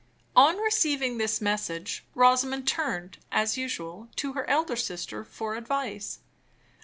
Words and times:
On 0.35 0.57
receiving 0.57 1.19
this 1.19 1.41
message, 1.41 2.03
Rosamond 2.15 2.67
turned, 2.67 3.19
as 3.31 3.55
usual, 3.55 4.09
to 4.15 4.33
her 4.33 4.49
elder 4.49 4.75
sister 4.75 5.23
for 5.23 5.53
advice. 5.53 6.17